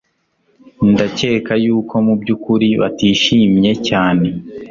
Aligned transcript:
ndakeka 0.91 1.53
yuko 1.65 1.93
mubyukuri 2.05 2.69
batishimye 2.81 3.71
cyane 3.87 4.27